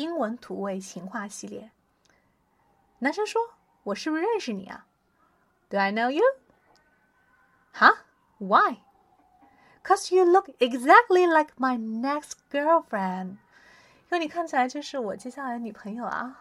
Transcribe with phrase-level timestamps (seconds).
[0.00, 1.72] 英文土味情话系列
[3.00, 3.52] 男生说
[3.82, 4.86] 我是不是认识你啊
[5.68, 6.24] do i know you
[7.70, 8.06] 哈
[8.38, 8.78] why
[9.84, 13.36] cause you look exactly like my next girlfriend
[14.08, 16.40] 因为你看起来就是我接下来的女朋友啊